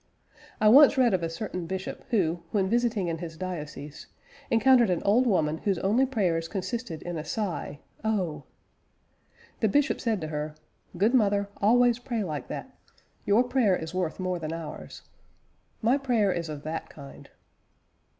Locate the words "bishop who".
1.67-2.41